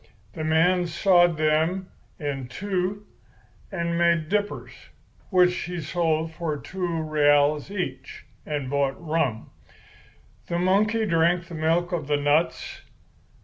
The 0.33 0.43
man 0.43 0.87
sawed 0.87 1.37
them 1.37 1.91
in 2.17 2.47
two 2.47 3.05
and 3.71 3.99
made 3.99 4.29
dippers, 4.29 4.71
which 5.29 5.53
he 5.55 5.79
sold 5.79 6.33
for 6.33 6.57
two 6.57 7.03
reales 7.03 7.69
each 7.69 8.25
and 8.43 8.67
bought 8.67 8.99
rum. 8.99 9.51
The 10.47 10.57
monkey 10.57 11.05
drank 11.05 11.45
the 11.45 11.53
milk 11.53 11.91
of 11.91 12.07
the 12.07 12.17
nuts. 12.17 12.81